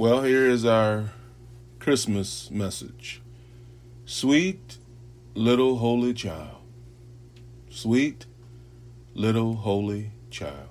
[0.00, 1.12] Well, here is our
[1.78, 3.20] Christmas message.
[4.06, 4.78] Sweet
[5.34, 6.62] little holy child.
[7.68, 8.24] Sweet
[9.12, 10.70] little holy child.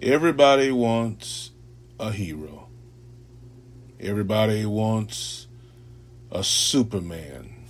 [0.00, 1.50] Everybody wants
[1.98, 2.68] a hero.
[3.98, 5.48] Everybody wants
[6.30, 7.64] a Superman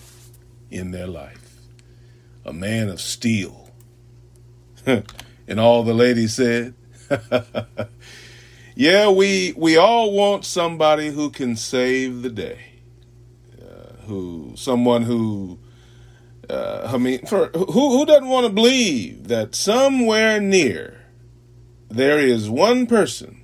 [0.71, 1.63] in their life,
[2.45, 3.71] a man of steel.
[4.85, 6.75] and all the ladies said,
[8.79, 12.61] Yeah, we we all want somebody who can save the day.
[13.61, 15.59] Uh, who someone who
[16.49, 21.01] uh, I mean, for who who doesn't want to believe that somewhere near
[21.89, 23.43] there is one person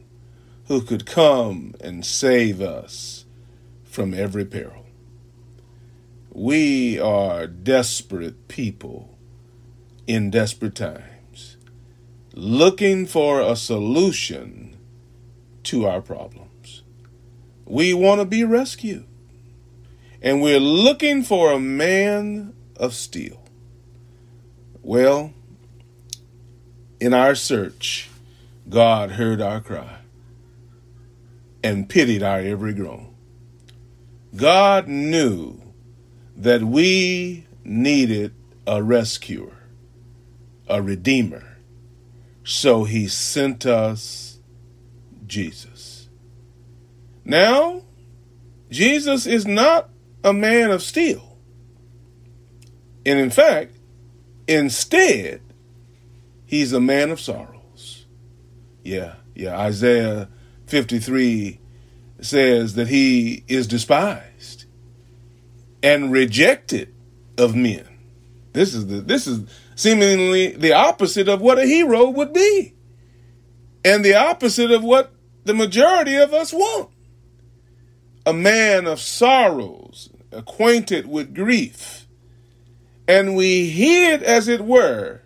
[0.69, 3.25] who could come and save us
[3.83, 4.87] from every peril.
[6.31, 9.19] We are desperate people
[10.07, 11.57] in desperate times,
[12.35, 14.75] looking for a solution
[15.65, 16.83] to our problems.
[17.65, 19.07] We want to be rescued.
[20.23, 23.43] And we're looking for a man of steel.
[24.83, 25.33] Well,
[27.01, 28.09] in our search,
[28.69, 29.99] God heard our cry
[31.63, 33.15] and pitied our every groan.
[34.37, 35.61] God knew
[36.37, 38.35] that we needed
[38.67, 39.57] a rescuer,
[40.69, 41.57] a redeemer.
[42.43, 44.34] So he sent us
[45.35, 46.09] Jesus.
[47.25, 47.83] Now,
[48.71, 49.91] Jesus is not
[50.23, 51.39] a man of steel.
[53.05, 53.77] And in fact,
[54.47, 55.43] instead,
[56.47, 58.07] he's a man of sorrows.
[58.85, 59.59] Yeah, yeah.
[59.59, 60.29] Isaiah
[60.67, 61.61] 53
[62.21, 64.67] says that he is despised
[65.83, 66.95] and rejected
[67.37, 67.87] of men.
[68.53, 69.43] This is the this is
[69.75, 72.75] seemingly the opposite of what a hero would be.
[73.85, 75.14] And the opposite of what
[75.45, 76.91] the majority of us want.
[78.27, 82.07] A man of sorrows, acquainted with grief.
[83.07, 85.21] And we hid, as it were,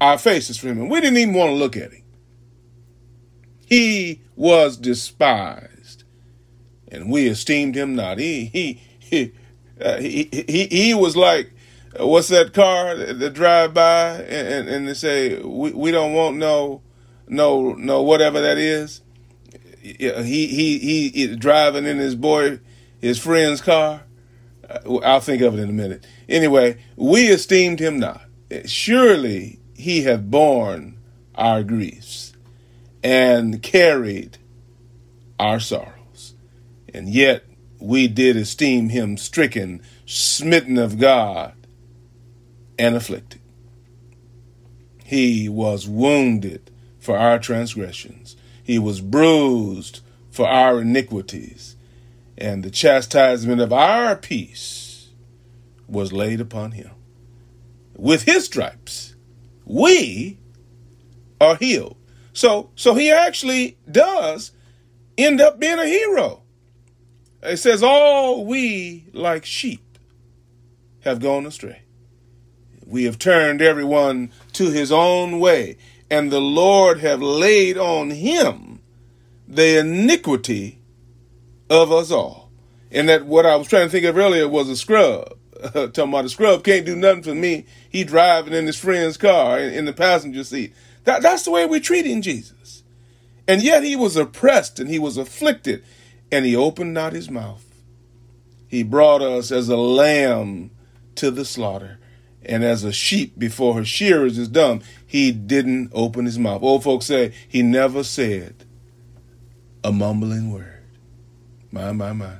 [0.00, 0.88] our faces from him.
[0.88, 2.02] We didn't even want to look at him.
[3.64, 6.04] He was despised,
[6.88, 8.18] and we esteemed him not.
[8.18, 9.32] He he he
[9.80, 11.52] uh, he, he, he was like,
[11.98, 16.12] uh, what's that car that drive by and, and, and they say we, we don't
[16.12, 16.82] want no
[17.28, 19.00] no no whatever that is
[19.82, 22.60] he he he, he driving in his boy
[23.00, 24.04] his friend's car.
[24.68, 26.06] Uh, I'll think of it in a minute.
[26.28, 28.22] Anyway, we esteemed him not.
[28.64, 30.98] Surely he hath borne
[31.34, 32.32] our griefs
[33.02, 34.38] and carried
[35.40, 36.34] our sorrows.
[36.94, 37.44] And yet
[37.80, 41.54] we did esteem him stricken, smitten of God,
[42.78, 43.40] and afflicted.
[45.04, 46.70] He was wounded
[47.00, 50.00] for our transgressions he was bruised
[50.30, 51.76] for our iniquities,
[52.38, 55.10] and the chastisement of our peace
[55.86, 56.90] was laid upon him.
[57.96, 59.14] With his stripes,
[59.64, 60.38] we
[61.40, 61.96] are healed.
[62.32, 64.52] So, so he actually does
[65.18, 66.42] end up being a hero.
[67.42, 69.98] It says, All we like sheep
[71.00, 71.82] have gone astray.
[72.86, 75.76] We have turned everyone to his own way,
[76.12, 78.80] and the Lord have laid on him
[79.48, 80.78] the iniquity
[81.70, 82.50] of us all.
[82.90, 85.38] And that what I was trying to think of earlier was a scrub.
[85.72, 87.64] Talking about a scrub can't do nothing for me.
[87.88, 90.74] He driving in his friend's car in, in the passenger seat.
[91.04, 92.82] That, that's the way we're treating Jesus.
[93.48, 95.82] And yet he was oppressed and he was afflicted
[96.30, 97.64] and he opened not his mouth.
[98.68, 100.72] He brought us as a lamb
[101.14, 101.98] to the slaughter
[102.44, 106.62] and as a sheep before her shearers is dumb, he didn't open his mouth.
[106.62, 108.64] Old folks say he never said
[109.84, 110.84] a mumbling word.
[111.70, 112.36] My, my, my.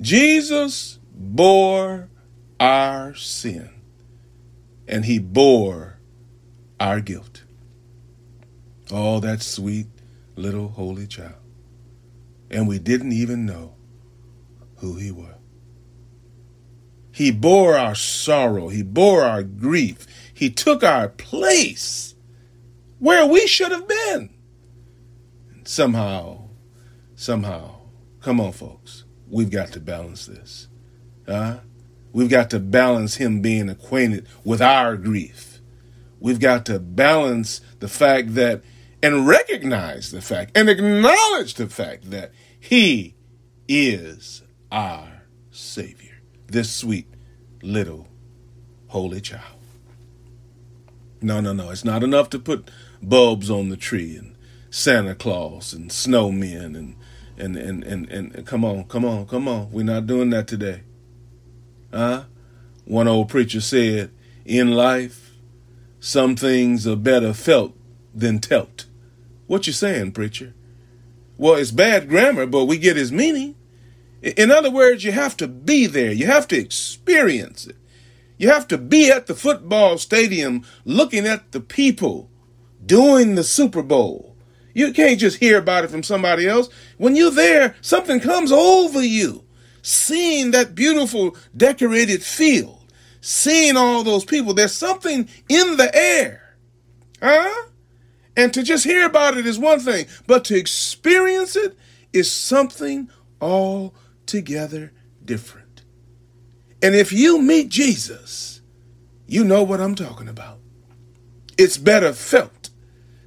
[0.00, 2.08] Jesus bore
[2.60, 3.70] our sin,
[4.86, 5.98] and he bore
[6.78, 7.44] our guilt.
[8.90, 9.86] Oh, that sweet
[10.36, 11.34] little holy child.
[12.50, 13.74] And we didn't even know
[14.76, 15.35] who he was.
[17.16, 18.68] He bore our sorrow.
[18.68, 20.06] He bore our grief.
[20.34, 22.14] He took our place
[22.98, 24.34] where we should have been.
[25.64, 26.50] Somehow,
[27.14, 27.76] somehow,
[28.20, 30.68] come on, folks, we've got to balance this.
[31.26, 31.60] Huh?
[32.12, 35.62] We've got to balance him being acquainted with our grief.
[36.20, 38.62] We've got to balance the fact that,
[39.02, 43.14] and recognize the fact, and acknowledge the fact that he
[43.66, 46.15] is our Savior
[46.48, 47.06] this sweet
[47.62, 48.08] little
[48.88, 49.42] holy child.
[51.20, 51.70] No, no, no.
[51.70, 52.70] It's not enough to put
[53.02, 54.36] bulbs on the tree and
[54.70, 56.96] Santa Claus and snowmen and
[57.38, 59.70] and and and, and come on, come on, come on.
[59.70, 60.82] We're not doing that today.
[61.92, 62.24] Huh?
[62.84, 64.10] One old preacher said,
[64.44, 65.34] in life,
[65.98, 67.74] some things are better felt
[68.14, 68.86] than telt.
[69.46, 70.54] What you saying, preacher?
[71.36, 73.56] Well, it's bad grammar, but we get his meaning.
[74.22, 76.12] In other words, you have to be there.
[76.12, 77.76] You have to experience it.
[78.38, 82.30] You have to be at the football stadium looking at the people
[82.84, 84.36] doing the Super Bowl.
[84.74, 86.68] You can't just hear about it from somebody else.
[86.98, 89.44] When you're there, something comes over you.
[89.80, 92.84] Seeing that beautiful decorated field,
[93.20, 96.56] seeing all those people, there's something in the air.
[97.22, 97.68] Huh?
[98.36, 101.76] And to just hear about it is one thing, but to experience it
[102.12, 103.08] is something
[104.26, 104.92] altogether
[105.24, 105.84] different.
[106.82, 108.60] And if you meet Jesus,
[109.26, 110.58] you know what I'm talking about.
[111.56, 112.70] It's better felt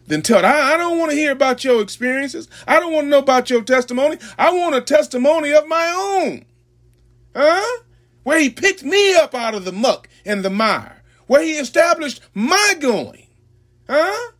[0.07, 0.43] than told.
[0.43, 2.49] I, I don't want to hear about your experiences.
[2.67, 4.17] I don't want to know about your testimony.
[4.37, 6.45] I want a testimony of my own.
[7.33, 7.83] Huh?
[8.23, 11.01] Where he picked me up out of the muck and the mire.
[11.27, 13.27] Where he established my going.
[13.89, 14.31] Huh?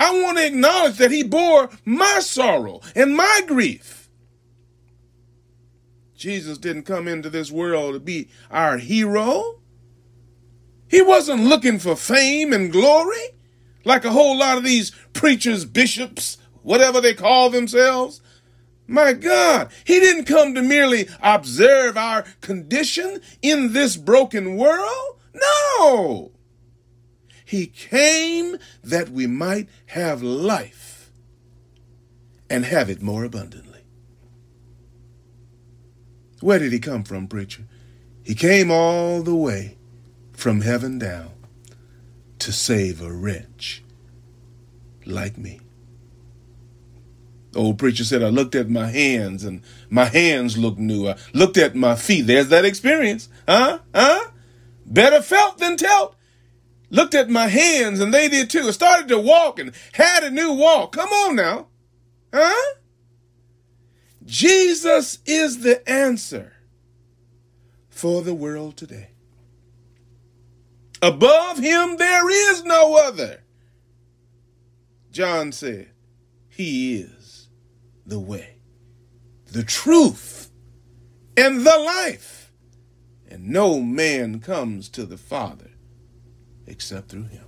[0.00, 3.97] I want to acknowledge that he bore my sorrow and my grief.
[6.18, 9.60] Jesus didn't come into this world to be our hero.
[10.88, 13.30] He wasn't looking for fame and glory
[13.84, 18.20] like a whole lot of these preachers, bishops, whatever they call themselves.
[18.86, 25.20] My God, he didn't come to merely observe our condition in this broken world.
[25.34, 26.32] No.
[27.44, 31.12] He came that we might have life
[32.50, 33.67] and have it more abundantly.
[36.40, 37.64] Where did he come from, preacher?
[38.22, 39.76] He came all the way
[40.32, 41.30] from heaven down
[42.38, 43.82] to save a wretch
[45.04, 45.60] like me.
[47.52, 51.08] The old preacher said, I looked at my hands and my hands looked new.
[51.08, 52.26] I looked at my feet.
[52.26, 53.28] There's that experience.
[53.48, 53.80] Huh?
[53.94, 54.30] Huh?
[54.84, 56.14] Better felt than telt
[56.90, 58.68] looked at my hands and they did too.
[58.68, 60.92] I started to walk and had a new walk.
[60.92, 61.66] Come on now.
[62.32, 62.74] Huh?
[64.28, 66.52] Jesus is the answer
[67.88, 69.08] for the world today.
[71.00, 73.40] Above him there is no other.
[75.10, 75.92] John said,
[76.46, 77.48] He is
[78.04, 78.56] the way,
[79.50, 80.50] the truth,
[81.34, 82.52] and the life.
[83.30, 85.70] And no man comes to the Father
[86.66, 87.46] except through him.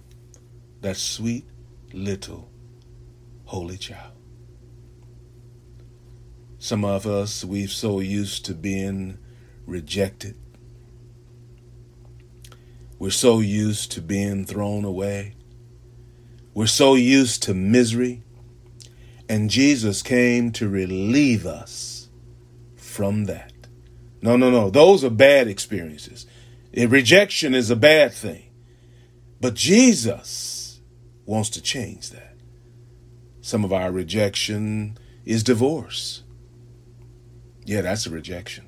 [0.81, 1.44] That sweet
[1.93, 2.50] little
[3.44, 4.19] holy child.
[6.62, 9.17] Some of us, we've so used to being
[9.65, 10.37] rejected.
[12.99, 15.37] We're so used to being thrown away.
[16.53, 18.25] We're so used to misery.
[19.27, 22.11] And Jesus came to relieve us
[22.77, 23.55] from that.
[24.21, 24.69] No, no, no.
[24.69, 26.27] Those are bad experiences.
[26.75, 28.51] Eh, rejection is a bad thing.
[29.41, 30.83] But Jesus
[31.25, 32.37] wants to change that.
[33.41, 36.23] Some of our rejection is divorce.
[37.65, 38.67] Yeah, that's a rejection.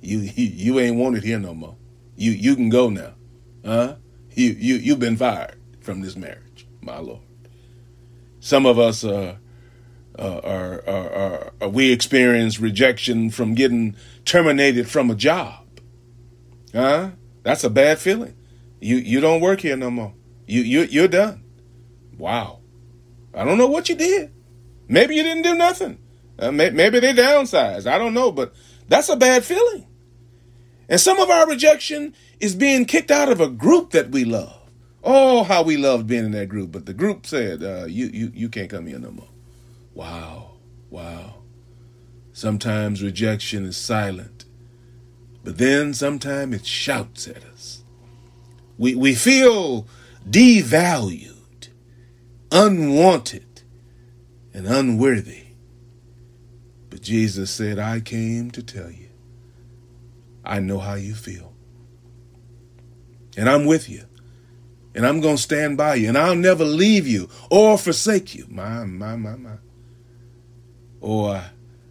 [0.00, 1.76] You you, ain't wanted here no more.
[2.16, 3.14] You you can go now.
[3.64, 3.96] Huh?
[4.34, 7.22] You you you've been fired from this marriage, my Lord.
[8.40, 9.36] Some of us uh,
[10.18, 15.64] uh, are, are, are, are we experience rejection from getting terminated from a job.
[16.72, 17.10] Huh?
[17.42, 18.36] That's a bad feeling.
[18.80, 20.14] You you don't work here no more.
[20.46, 21.44] You you you're done.
[22.18, 22.60] Wow.
[23.34, 24.32] I don't know what you did.
[24.88, 25.98] Maybe you didn't do nothing.
[26.38, 27.86] Uh, may, maybe they downsized.
[27.86, 28.54] I don't know, but
[28.88, 29.86] that's a bad feeling.
[30.88, 34.58] And some of our rejection is being kicked out of a group that we love.
[35.04, 38.32] Oh, how we loved being in that group, but the group said, uh, "You you
[38.34, 39.28] you can't come here no more."
[39.94, 40.52] Wow,
[40.90, 41.34] wow.
[42.32, 44.44] Sometimes rejection is silent,
[45.44, 47.82] but then sometimes it shouts at us.
[48.78, 49.86] We, we feel
[50.28, 51.68] devalued,
[52.50, 53.62] unwanted,
[54.54, 55.41] and unworthy.
[56.92, 59.08] But Jesus said, I came to tell you,
[60.44, 61.54] I know how you feel.
[63.34, 64.04] And I'm with you.
[64.94, 66.08] And I'm going to stand by you.
[66.08, 68.44] And I'll never leave you or forsake you.
[68.50, 69.52] My, my, my, my.
[71.00, 71.44] Oh, or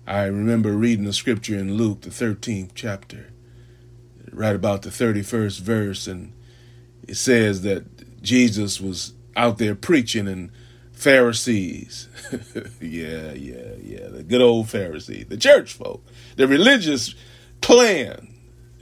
[0.06, 3.34] I remember reading the scripture in Luke, the 13th chapter,
[4.32, 6.06] right about the 31st verse.
[6.06, 6.32] And
[7.08, 10.52] it says that Jesus was out there preaching and
[11.02, 12.08] Pharisees,
[12.80, 16.06] yeah, yeah, yeah, the good old Pharisees, the church folk,
[16.36, 17.16] the religious
[17.60, 18.32] clan,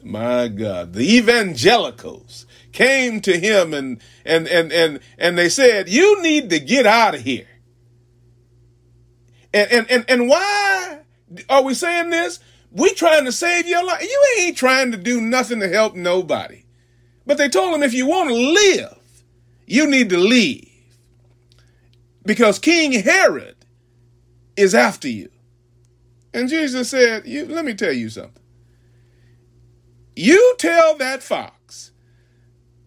[0.04, 6.22] my God, the evangelicals came to him and and and and and they said, "You
[6.22, 7.48] need to get out of here."
[9.54, 11.00] And, and, and, and why
[11.50, 12.42] are we saying this?
[12.70, 14.04] We trying to save your life.
[14.04, 16.66] You ain't trying to do nothing to help nobody.
[17.26, 19.24] But they told him if you want to live,
[19.66, 20.69] you need to leave.
[22.30, 23.56] Because King Herod
[24.56, 25.32] is after you.
[26.32, 28.44] And Jesus said, you, let me tell you something.
[30.16, 31.90] You tell that fox,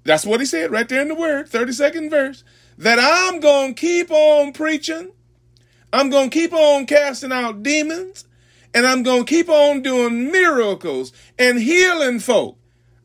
[0.04, 2.44] that's what he said right there in the word, 32nd verse,
[2.78, 5.11] that I'm going to keep on preaching.
[5.92, 8.26] I'm going to keep on casting out demons.
[8.72, 12.58] And I'm going to keep on doing miracles and healing folk.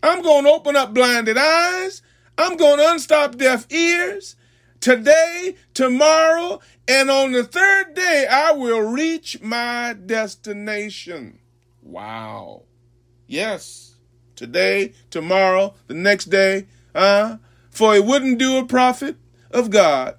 [0.04, 2.04] I'm going to open up blinded eyes.
[2.38, 4.36] I'm going to unstop deaf ears
[4.80, 11.40] today, tomorrow, and on the third day, I will reach my destination.
[11.82, 12.64] Wow.
[13.28, 13.96] Yes.
[14.36, 17.38] Today, tomorrow, the next day, uh,
[17.72, 19.16] for it wouldn't do a prophet
[19.52, 20.18] of God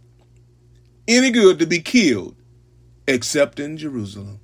[1.09, 2.37] any good to be killed
[3.07, 4.41] except in Jerusalem.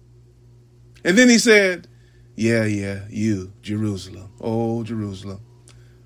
[1.05, 1.87] And then he said,
[2.35, 5.41] Yeah, yeah, you, Jerusalem, oh, Jerusalem,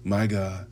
[0.02, 0.66] my God,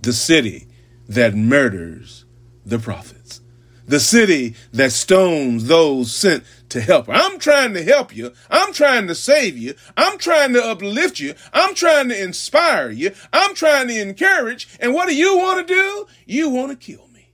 [0.00, 0.68] the city
[1.08, 2.24] that murders
[2.64, 3.40] the prophets,
[3.86, 7.08] the city that stones those sent to help.
[7.08, 8.32] I'm trying to help you.
[8.50, 9.74] I'm trying to save you.
[9.96, 11.34] I'm trying to uplift you.
[11.52, 13.12] I'm trying to inspire you.
[13.32, 14.68] I'm trying to encourage.
[14.80, 16.06] And what do you want to do?
[16.24, 17.32] You want to kill me.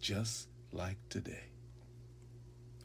[0.00, 1.52] Just like today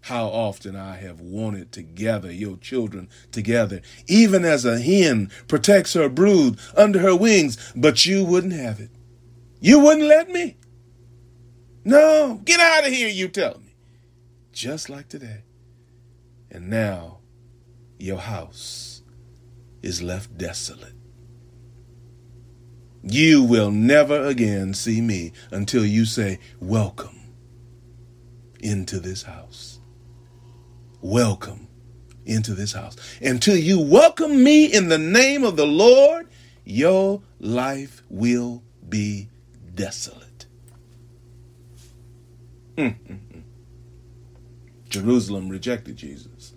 [0.07, 5.93] how often I have wanted to gather your children together, even as a hen protects
[5.93, 8.89] her brood under her wings, but you wouldn't have it.
[9.59, 10.57] You wouldn't let me.
[11.83, 13.75] No, get out of here, you tell me.
[14.51, 15.43] Just like today.
[16.51, 17.19] And now
[17.97, 19.01] your house
[19.81, 20.93] is left desolate.
[23.03, 27.19] You will never again see me until you say, Welcome
[28.59, 29.77] into this house
[31.01, 31.67] welcome
[32.25, 32.95] into this house.
[33.21, 36.27] Until you welcome me in the name of the Lord,
[36.65, 39.29] your life will be
[39.77, 40.45] desolate.
[42.75, 43.39] Mm-hmm.
[44.89, 46.53] Jerusalem rejected Jesus.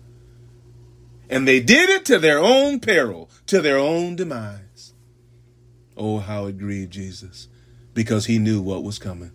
[1.29, 4.93] And they did it to their own peril, to their own demise.
[5.95, 7.47] Oh, how it grieved Jesus
[7.93, 9.31] because he knew what was coming.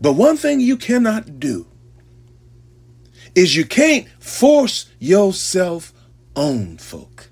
[0.00, 1.66] But one thing you cannot do
[3.34, 5.92] is you can't force yourself
[6.34, 7.27] on folk.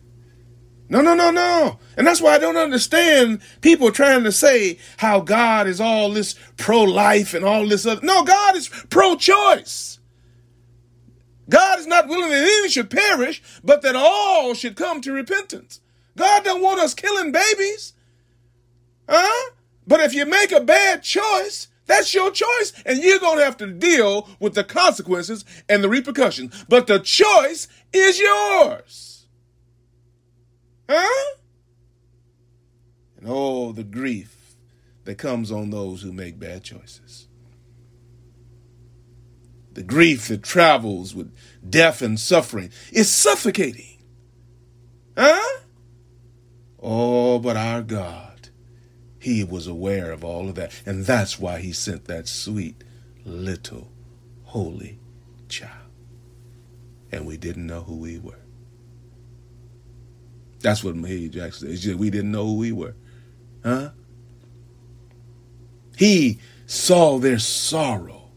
[0.88, 1.78] No, no, no, no.
[1.97, 6.37] And that's why I don't understand people trying to say how God is all this
[6.57, 8.05] pro life and all this other.
[8.05, 9.99] No, God is pro choice.
[11.49, 15.81] God is not willing that any should perish, but that all should come to repentance.
[16.16, 17.93] God don't want us killing babies.
[19.09, 19.50] Huh?
[19.87, 23.57] But if you make a bad choice, that's your choice, and you're going to have
[23.59, 26.64] to deal with the consequences and the repercussions.
[26.69, 29.15] But the choice is yours.
[30.88, 31.37] Huh?
[33.19, 34.57] And oh, the grief
[35.05, 37.28] that comes on those who make bad choices.
[39.73, 41.35] The grief that travels with
[41.69, 43.99] death and suffering is suffocating.
[45.16, 45.61] Huh?
[46.81, 48.37] Oh, but our God
[49.26, 50.71] he was aware of all of that.
[50.87, 52.85] And that's why he sent that sweet
[53.25, 53.90] little
[54.45, 55.00] holy
[55.49, 55.90] child.
[57.11, 58.46] And we didn't know who we were.
[60.66, 61.94] That's what Mahalia Jackson said.
[61.94, 62.96] We didn't know who we were.
[63.62, 63.90] Huh?
[65.96, 68.32] He saw their sorrow.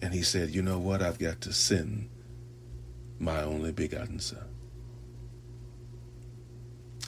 [0.00, 1.02] And he said, You know what?
[1.02, 2.08] I've got to send
[3.18, 4.48] my only begotten son.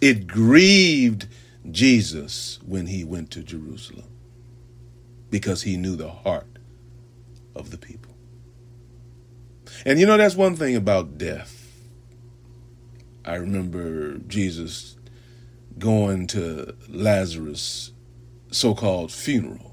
[0.03, 1.29] It grieved
[1.71, 4.05] Jesus when he went to Jerusalem
[5.31, 6.59] because he knew the heart
[7.57, 8.15] of the people.
[9.87, 11.60] And you know, that's one thing about death.
[13.25, 14.97] I remember Jesus
[15.79, 17.93] going to Lazarus'
[18.51, 19.71] so called funeral.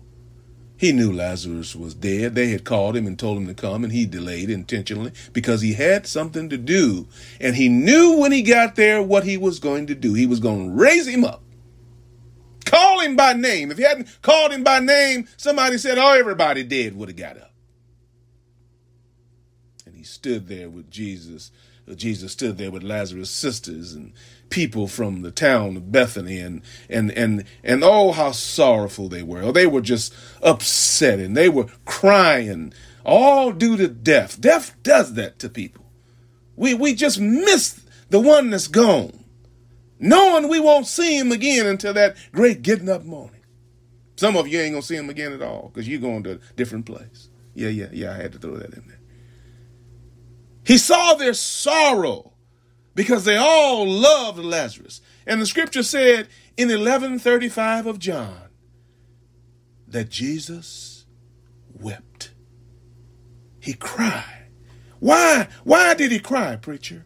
[0.77, 2.35] He knew Lazarus was dead.
[2.35, 5.73] They had called him and told him to come, and he delayed intentionally because he
[5.73, 7.07] had something to do.
[7.41, 10.13] And he knew when he got there what he was going to do.
[10.13, 11.41] He was going to raise him up,
[12.65, 13.71] call him by name.
[13.71, 17.37] If he hadn't called him by name, somebody said, Oh, everybody dead would have got
[17.37, 17.53] up.
[19.87, 21.49] And he stood there with Jesus.
[21.95, 24.13] Jesus stood there with Lazarus' sisters and
[24.49, 29.41] people from the town of Bethany and and and and oh how sorrowful they were.
[29.41, 32.73] Oh, they were just upset and they were crying
[33.05, 34.39] all due to death.
[34.39, 35.85] Death does that to people.
[36.55, 39.23] We we just miss the one that's gone.
[39.99, 43.41] Knowing we won't see him again until that great getting up morning.
[44.15, 46.39] Some of you ain't gonna see him again at all because you're going to a
[46.55, 47.29] different place.
[47.53, 48.11] Yeah, yeah, yeah.
[48.11, 48.99] I had to throw that in there.
[50.67, 52.33] He saw their sorrow
[52.93, 54.99] because they all loved Lazarus.
[55.25, 58.49] And the scripture said in 1135 of John
[59.87, 61.05] that Jesus
[61.73, 62.31] wept.
[63.61, 64.49] He cried.
[64.99, 65.47] Why?
[65.63, 67.05] Why did he cry, preacher?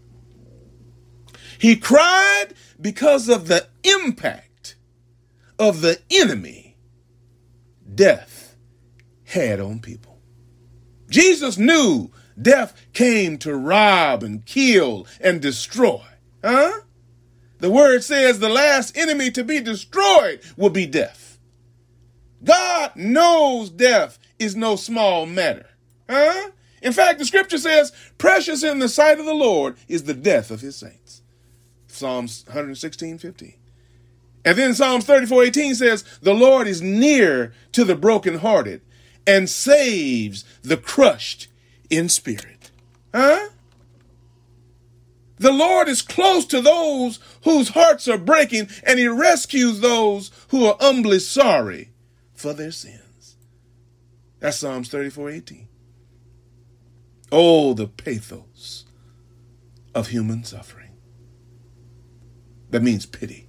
[1.59, 4.75] He cried because of the impact
[5.59, 6.77] of the enemy
[7.93, 8.55] death
[9.25, 10.19] had on people.
[11.11, 12.09] Jesus knew
[12.41, 16.01] death came to rob and kill and destroy.
[16.43, 16.81] Huh?
[17.59, 21.37] The word says the last enemy to be destroyed will be death.
[22.43, 25.67] God knows death is no small matter.
[26.09, 26.49] Huh?
[26.81, 30.49] In fact, the scripture says, precious in the sight of the Lord is the death
[30.49, 31.21] of his saints.
[31.87, 33.53] Psalms 116, 15.
[34.43, 38.81] And then Psalms 34, 18 says, The Lord is near to the brokenhearted
[39.27, 41.47] and saves the crushed
[41.91, 42.71] in spirit.
[43.13, 43.49] Huh?
[45.37, 50.65] The Lord is close to those whose hearts are breaking, and he rescues those who
[50.65, 51.89] are humbly sorry
[52.33, 53.35] for their sins.
[54.39, 55.67] That's Psalms 34, 18.
[57.31, 58.85] Oh, the pathos
[59.93, 60.91] of human suffering.
[62.69, 63.47] That means pity.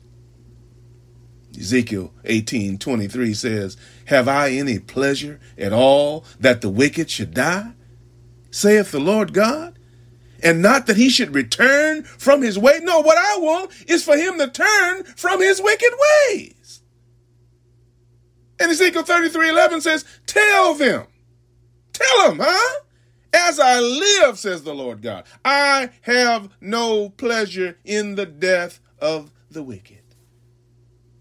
[1.59, 7.73] Ezekiel 18 23 says, Have I any pleasure at all that the wicked should die?
[8.53, 9.79] Saith the Lord God.
[10.45, 12.81] And not that he should return from his way.
[12.83, 15.93] No, what I want is for him to turn from his wicked
[16.29, 16.83] ways.
[18.59, 21.07] And Ezekiel 33 11 says, Tell them,
[21.93, 22.81] tell them, huh?
[23.33, 29.33] As I live, says the Lord God, I have no pleasure in the death of
[29.51, 30.03] the wicked.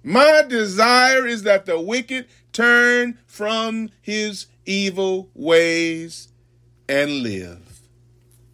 [0.04, 6.31] My desire is that the wicked turn from his evil ways
[6.88, 7.82] and live.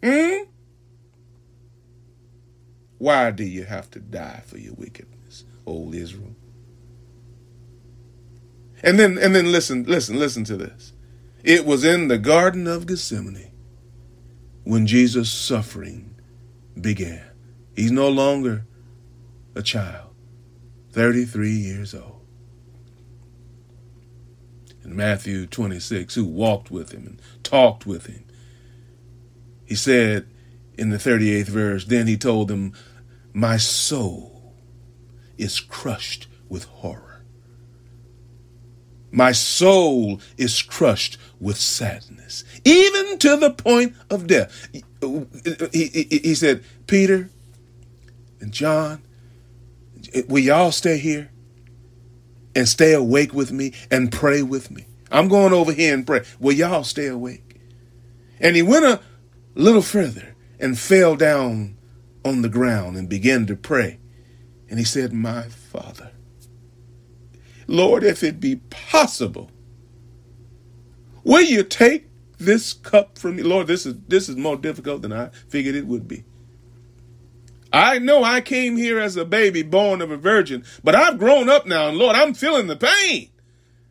[0.02, 0.44] Hmm?
[2.98, 6.34] Why do you have to die for your wickedness, old Israel?
[8.82, 10.92] And then and then listen, listen, listen to this.
[11.42, 13.52] It was in the Garden of Gethsemane
[14.64, 16.14] when Jesus' suffering
[16.80, 17.24] began.
[17.74, 18.66] He's no longer
[19.54, 20.14] a child,
[20.92, 22.26] 33 years old.
[24.84, 28.24] In Matthew 26, who walked with him and talked with him,
[29.68, 30.26] he said
[30.78, 32.72] in the 38th verse, Then he told them,
[33.34, 34.54] My soul
[35.36, 37.22] is crushed with horror.
[39.10, 44.68] My soul is crushed with sadness, even to the point of death.
[44.72, 44.84] He,
[45.72, 47.28] he, he said, Peter
[48.40, 49.02] and John,
[50.28, 51.30] will y'all stay here
[52.56, 54.86] and stay awake with me and pray with me?
[55.10, 56.24] I'm going over here and pray.
[56.40, 57.60] Will y'all stay awake?
[58.40, 59.00] And he went a
[59.58, 61.76] little further and fell down
[62.24, 63.98] on the ground and began to pray.
[64.70, 66.12] And he said, My Father,
[67.66, 69.50] Lord, if it be possible,
[71.24, 73.42] will you take this cup from me?
[73.42, 76.24] Lord, this is this is more difficult than I figured it would be.
[77.72, 81.50] I know I came here as a baby born of a virgin, but I've grown
[81.50, 83.30] up now, and Lord, I'm feeling the pain.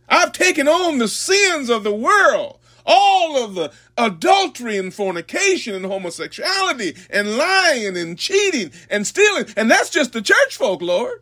[0.10, 2.57] I've taken on the sins of the world,
[2.88, 9.46] all of the adultery and fornication and homosexuality and lying and cheating and stealing.
[9.56, 11.22] And that's just the church folk, Lord.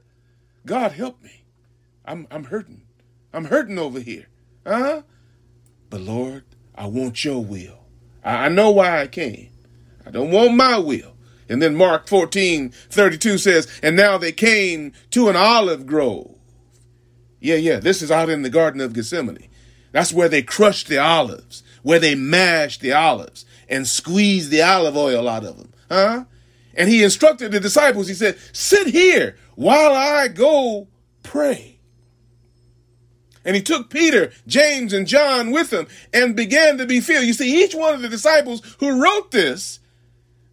[0.65, 1.43] God help me.
[2.05, 2.83] I'm, I'm hurting.
[3.33, 4.27] I'm hurting over here.
[4.65, 5.01] Huh?
[5.89, 6.43] But Lord,
[6.75, 7.79] I want your will.
[8.23, 9.49] I, I know why I came.
[10.05, 11.13] I don't want my will.
[11.49, 16.35] And then Mark 14, 32 says, And now they came to an olive grove.
[17.39, 19.49] Yeah, yeah, this is out in the Garden of Gethsemane.
[19.95, 24.97] That's where they crushed the olives, where they mashed the olives and squeezed the olive
[24.97, 25.71] oil out of them.
[25.89, 26.25] Huh?
[26.73, 30.89] And he instructed the disciples, he said, Sit here while I go
[31.23, 31.79] pray.
[33.45, 37.23] And he took Peter, James, and John with him and began to be filled.
[37.23, 39.79] You see, each one of the disciples who wrote this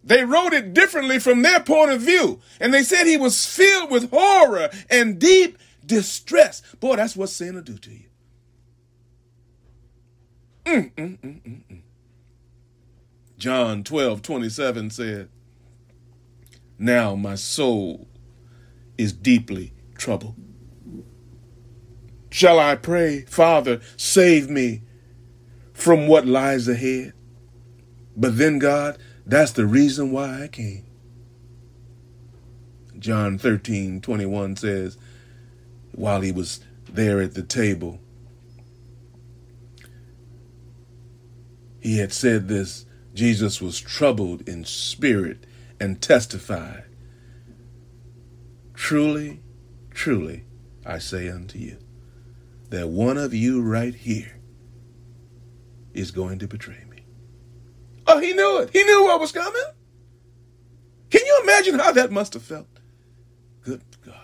[0.05, 2.39] they wrote it differently from their point of view.
[2.61, 6.61] And they said he was filled with horror and deep distress.
[6.79, 8.05] Boy, that's what sin will do to you.
[10.65, 11.81] Mm, mm, mm.
[13.37, 15.29] John 12, 27 said,
[16.79, 18.07] Now my soul
[18.97, 20.35] is deeply troubled.
[22.29, 24.81] Shall I pray, Father, save me
[25.73, 27.13] from what lies ahead?
[28.15, 30.85] But then, God, that's the reason why I came.
[32.97, 34.97] John 13, 21 says,
[35.93, 37.99] while he was there at the table
[41.83, 45.45] He had said this Jesus was troubled in spirit
[45.81, 46.85] and testified,
[48.73, 49.41] Truly,
[49.91, 50.45] truly,
[50.85, 51.77] I say unto you,
[52.69, 54.39] that one of you right here
[55.93, 57.05] is going to betray me.
[58.07, 58.69] Oh, he knew it.
[58.71, 59.61] He knew what was coming.
[61.09, 62.79] Can you imagine how that must have felt?
[63.61, 64.15] Good God.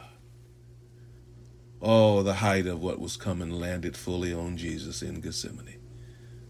[1.81, 5.78] Oh, the height of what was coming landed fully on Jesus in Gethsemane,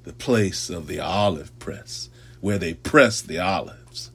[0.04, 2.10] the place of the olive press,
[2.42, 4.12] where they pressed the olives.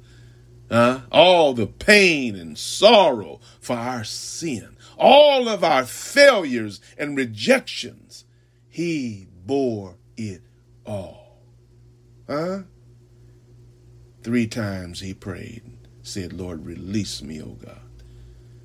[0.71, 8.25] Uh, all the pain and sorrow for our sin, all of our failures and rejections,
[8.69, 10.43] he bore it
[10.87, 11.43] all.
[12.27, 12.61] Huh?
[14.23, 15.63] Three times he prayed,
[16.03, 17.81] said, Lord, release me, O God.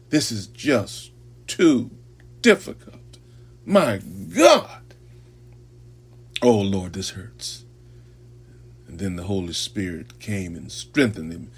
[0.10, 1.12] This is just
[1.48, 1.92] too
[2.42, 3.20] difficult.
[3.66, 4.89] My God.
[6.42, 7.66] Oh, Lord, this hurts.
[8.88, 11.52] And then the Holy Spirit came and strengthened him.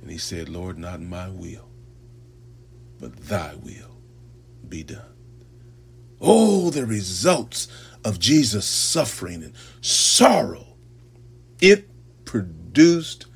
[0.00, 1.68] And he said, Lord, not my will,
[2.98, 4.00] but thy will
[4.68, 5.14] be done.
[6.20, 7.68] Oh, the results
[8.04, 10.76] of Jesus' suffering and sorrow.
[11.60, 11.88] It
[12.24, 13.26] produced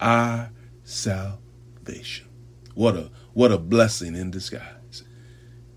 [0.00, 0.50] our
[0.82, 2.28] salvation.
[2.74, 5.04] What a what a blessing in disguise.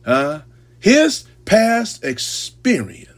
[0.06, 0.42] Huh?
[0.80, 3.17] His past experience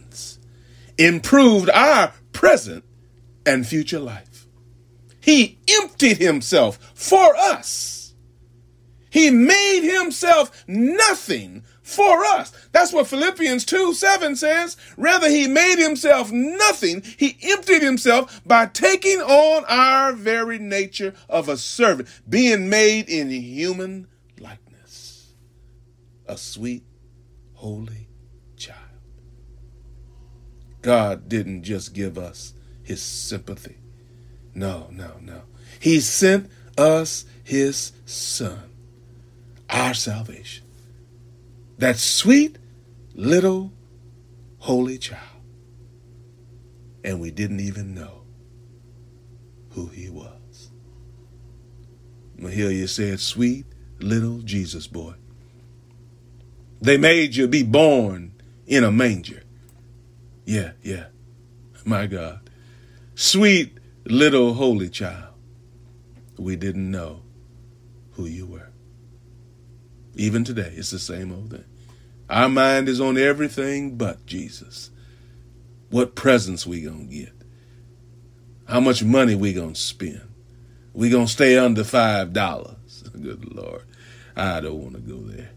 [1.00, 2.84] improved our present
[3.46, 4.46] and future life.
[5.22, 8.14] He emptied himself for us.
[9.10, 12.52] He made himself nothing for us.
[12.72, 14.78] That's what Philippians 2 7 says.
[14.98, 17.02] Rather, he made himself nothing.
[17.18, 23.32] He emptied himself by taking on our very nature of a servant, being made in
[23.32, 24.08] human
[24.40, 25.34] likeness.
[26.28, 26.84] A sweet,
[27.54, 28.09] holy.
[30.82, 33.78] God didn't just give us his sympathy.
[34.54, 35.42] No, no, no.
[35.80, 38.70] He sent us his son,
[39.70, 40.66] our salvation
[41.80, 42.58] that sweet
[43.16, 43.72] little
[44.60, 45.24] holy child.
[47.04, 48.24] And we didn't even know
[49.72, 50.70] who he was.
[52.38, 53.66] Mahalia said, sweet
[54.00, 55.14] little Jesus boy.
[56.82, 58.34] They made you be born
[58.68, 59.44] in a manger.
[60.50, 61.06] Yeah, yeah.
[61.86, 62.40] My God.
[63.14, 65.36] Sweet little holy child.
[66.40, 67.22] We didn't know
[68.14, 68.72] who you were.
[70.16, 71.66] Even today, it's the same old thing.
[72.32, 74.90] Our mind is on everything but Jesus.
[75.92, 77.34] What presents we gonna get?
[78.68, 80.28] How much money we gonna spend?
[80.94, 83.04] We gonna stay under five dollars?
[83.22, 83.84] Good Lord,
[84.36, 85.52] I don't want to go there.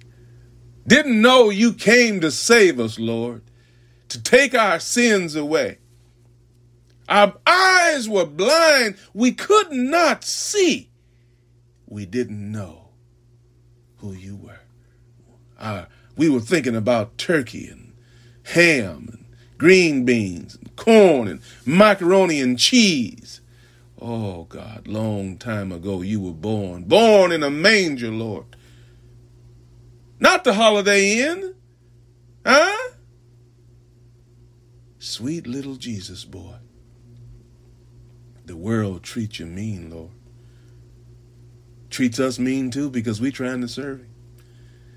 [0.87, 3.41] Didn't know you came to save us, Lord,
[4.13, 5.79] to take our sins away.
[7.09, 10.91] Our eyes were blind; we could not see.
[11.87, 12.91] We didn't know
[13.97, 14.61] who you were.
[16.17, 17.93] We were thinking about turkey and
[18.45, 19.25] ham and
[19.59, 23.41] green beans and corn and macaroni and cheese.
[24.01, 28.57] Oh God, long time ago you were born, born in a manger, Lord.
[30.19, 31.55] Not the Holiday Inn,
[32.45, 32.82] huh?
[35.03, 36.55] Sweet little Jesus boy.
[38.45, 40.13] The world treats you mean, Lord
[41.91, 44.15] treats us mean too because we trying to serve him.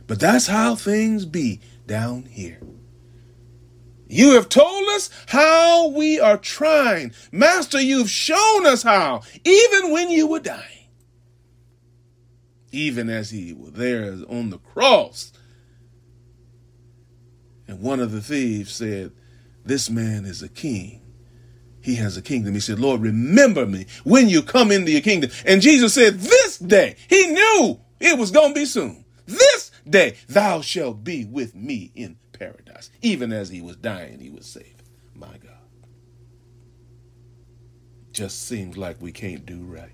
[0.05, 2.59] But that's how things be down here.
[4.07, 7.11] You have told us how we are trying.
[7.31, 10.89] Master, you've shown us how, even when you were dying.
[12.71, 15.33] Even as he was there on the cross.
[17.67, 19.11] And one of the thieves said,
[19.65, 21.01] This man is a king
[21.85, 22.55] he has a kingdom.
[22.55, 25.29] He said, Lord, remember me when you come into your kingdom.
[25.45, 29.05] And Jesus said, This day, he knew it was going to be soon.
[29.27, 32.89] This day, thou shalt be with me in paradise.
[33.03, 34.81] Even as he was dying, he was saved.
[35.13, 35.51] My God.
[38.11, 39.91] Just seems like we can't do right.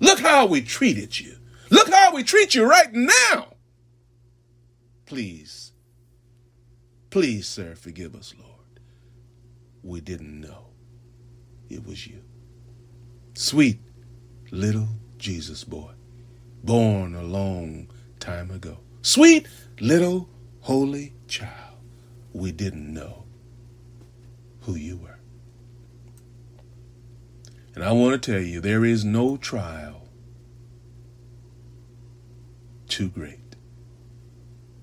[0.00, 1.36] Look how we treated you.
[1.70, 3.54] Look how we treat you right now.
[5.06, 5.71] Please,
[7.12, 8.52] please, sir, forgive us, Lord
[9.82, 10.66] we didn't know
[11.68, 12.22] it was you.
[13.34, 13.80] Sweet
[14.50, 15.92] little Jesus boy,
[16.62, 17.88] born a long
[18.20, 18.78] time ago.
[19.02, 19.48] Sweet
[19.80, 20.28] little
[20.60, 21.78] holy child,
[22.32, 23.24] we didn't know
[24.60, 25.18] who you were.
[27.74, 30.06] And I want to tell you, there is no trial
[32.86, 33.56] too great.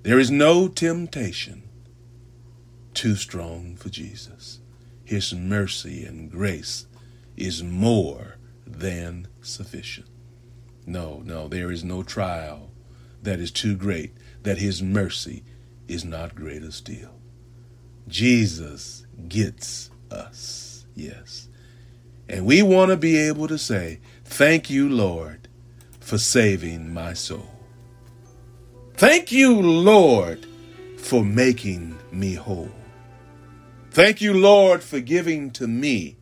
[0.01, 1.68] There is no temptation
[2.93, 4.59] too strong for Jesus.
[5.03, 6.85] His mercy and grace
[7.35, 10.07] is more than sufficient.
[10.85, 12.71] No, no, there is no trial
[13.23, 15.43] that is too great that His mercy
[15.87, 17.15] is not greater still.
[18.07, 21.47] Jesus gets us, yes.
[22.27, 25.47] And we want to be able to say, Thank you, Lord,
[25.99, 27.49] for saving my soul.
[28.93, 30.45] Thank you, Lord,
[30.97, 32.78] for making me whole.
[33.99, 36.15] Thank you, Lord, for giving to me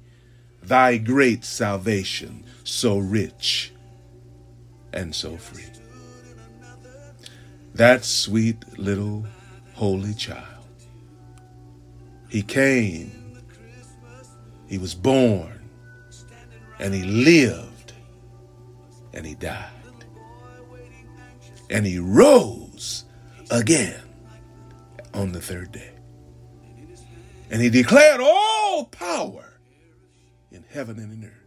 [0.63, 3.71] thy great salvation, so rich
[4.91, 5.69] and so free.
[7.75, 9.27] That sweet little
[9.75, 10.65] holy child.
[12.29, 13.11] He came,
[14.67, 15.69] he was born,
[16.79, 17.93] and he lived,
[19.13, 19.69] and he died,
[21.69, 23.05] and he rose
[23.51, 24.01] again
[25.13, 25.96] on the third day.
[27.49, 29.53] And he declared all power
[30.51, 31.37] in heaven and in earth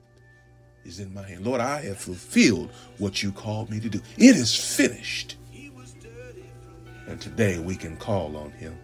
[0.85, 1.45] is in my hand.
[1.45, 4.01] Lord, I have fulfilled what you called me to do.
[4.17, 5.37] It is finished.
[7.07, 8.79] And today we can call on him.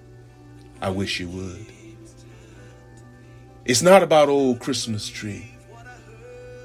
[0.81, 1.67] I wish you would.
[3.65, 5.55] It's not about old Christmas tree,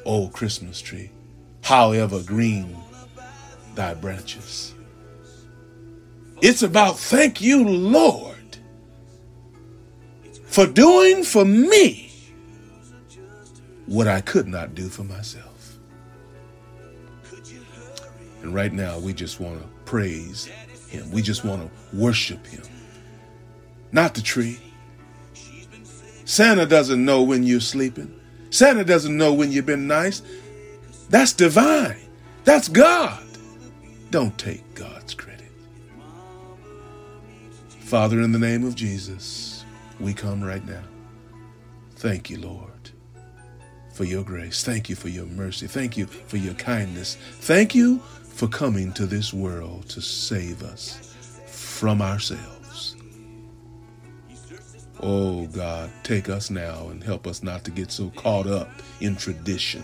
[0.06, 1.12] old Christmas tree,
[1.64, 2.78] however green
[3.76, 4.76] thy branches.
[6.42, 8.31] It's about thank you, Lord,
[10.52, 12.12] for doing for me
[13.86, 15.78] what I could not do for myself.
[18.42, 20.46] And right now, we just want to praise
[20.90, 21.10] Him.
[21.10, 22.64] We just want to worship Him,
[23.94, 24.60] not the tree.
[26.26, 28.14] Santa doesn't know when you're sleeping.
[28.50, 30.22] Santa doesn't know when you've been nice.
[31.10, 31.98] That's divine.
[32.44, 33.24] That's God.
[34.10, 35.52] Don't take God's credit.
[37.80, 39.61] Father, in the name of Jesus,
[40.02, 40.84] we come right now.
[41.96, 42.90] Thank you, Lord,
[43.94, 44.64] for your grace.
[44.64, 45.68] Thank you for your mercy.
[45.68, 47.16] Thank you for your kindness.
[47.42, 52.96] Thank you for coming to this world to save us from ourselves.
[55.00, 59.16] Oh God, take us now and help us not to get so caught up in
[59.16, 59.84] tradition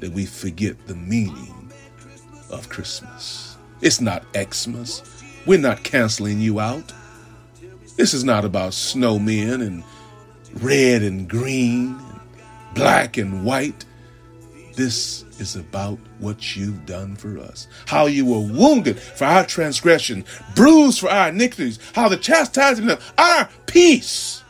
[0.00, 1.72] that we forget the meaning
[2.50, 3.56] of Christmas.
[3.80, 5.02] It's not Xmas.
[5.46, 6.92] We're not canceling you out.
[8.00, 9.84] This is not about snowmen and
[10.62, 12.20] red and green, and
[12.74, 13.84] black and white.
[14.74, 17.68] This is about what you've done for us.
[17.84, 20.24] How you were wounded for our transgression,
[20.56, 24.44] bruised for our iniquities, how the chastisement of our peace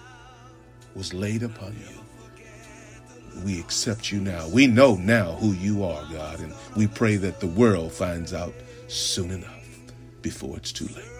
[0.95, 3.43] was laid upon you.
[3.45, 4.47] We accept you now.
[4.47, 8.55] We know now who you are, God, and we pray that the world finds out
[8.87, 9.67] soon enough
[10.23, 11.20] before it's too late.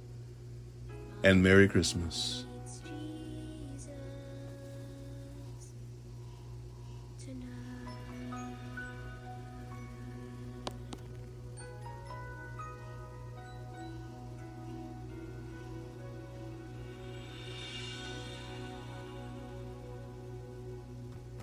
[1.23, 2.40] and Merry Christmas.